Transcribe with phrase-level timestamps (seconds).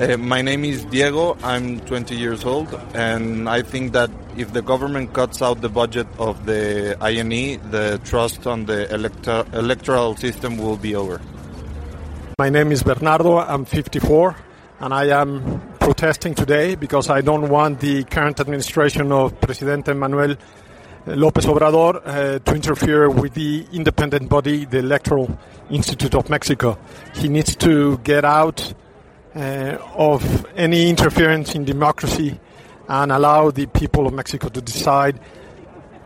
[0.00, 1.36] Uh, my name is Diego.
[1.44, 6.08] I'm 20 years old, and I think that if the government cuts out the budget
[6.18, 11.20] of the INE, the trust on the elector- electoral system will be over.
[12.40, 13.38] My name is Bernardo.
[13.38, 14.34] I'm 54,
[14.80, 20.34] and I am protesting today because I don't want the current administration of Presidente Manuel
[21.06, 25.38] Lopez Obrador uh, to interfere with the independent body, the Electoral
[25.70, 26.78] Institute of Mexico.
[27.14, 28.83] He needs to get out uh,
[29.34, 32.38] of any interference in democracy
[32.88, 35.18] and allow the people of Mexico to decide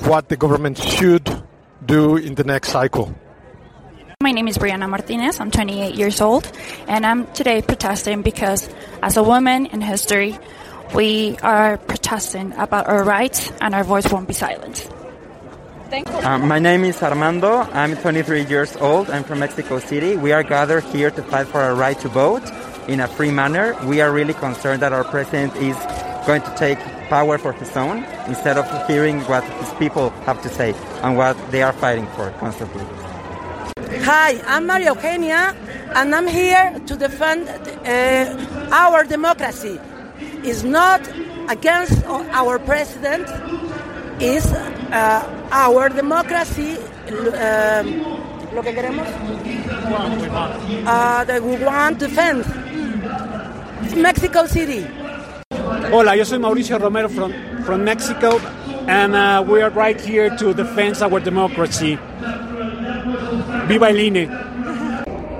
[0.00, 1.42] what the government should
[1.84, 3.14] do in the next cycle.
[4.22, 5.40] My name is Brianna Martinez.
[5.40, 6.50] I'm 28 years old,
[6.86, 8.68] and I'm today protesting because,
[9.02, 10.38] as a woman in history,
[10.94, 14.90] we are protesting about our rights and our voice won't be silenced.
[15.92, 17.62] Uh, my name is Armando.
[17.72, 19.10] I'm 23 years old.
[19.10, 20.16] I'm from Mexico City.
[20.16, 22.44] We are gathered here to fight for our right to vote
[22.90, 23.76] in a free manner.
[23.86, 25.76] We are really concerned that our president is
[26.26, 30.48] going to take power for his own instead of hearing what his people have to
[30.48, 32.84] say and what they are fighting for constantly.
[34.02, 35.54] Hi, I'm Maria Eugenia,
[35.94, 39.78] and I'm here to defend uh, our democracy.
[40.42, 41.00] It's not
[41.48, 43.26] against our president,
[44.20, 46.76] it's uh, our democracy.
[47.06, 47.86] Um,
[48.52, 49.06] lo que queremos?
[50.86, 52.69] Uh, that we want to defend.
[53.96, 54.86] Mexico City.
[55.92, 57.32] Hola, yo soy Mauricio Romero from,
[57.64, 58.38] from Mexico,
[58.86, 61.98] and uh, we are right here to defend our democracy.
[63.66, 64.28] Viva el INE.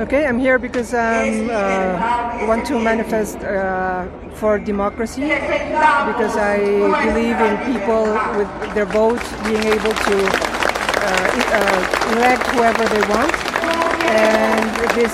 [0.00, 6.58] Okay, I'm here because um, uh, want to manifest uh, for democracy because I
[7.06, 8.04] believe in people
[8.36, 10.16] with their votes being able to
[11.04, 13.34] uh, elect whoever they want.
[14.04, 14.53] And
[14.94, 15.12] this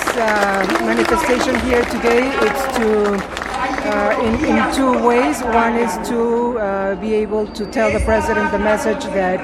[0.85, 3.41] manifestation here today is to
[3.83, 5.41] uh, in, in, two ways.
[5.43, 9.41] One is to uh, be able to tell the president the message that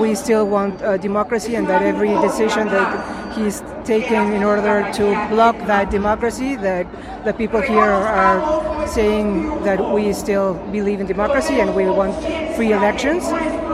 [0.00, 5.04] we still want uh, democracy and that every decision that he's taking in order to
[5.30, 6.86] block that democracy, that
[7.24, 12.14] the people here are saying that we still believe in democracy and we want
[12.56, 13.24] free elections.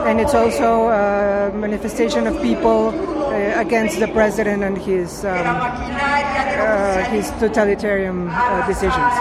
[0.05, 2.91] And it's also a manifestation of people
[3.33, 9.13] uh, against the president and his um, uh, his totalitarian uh, decisions.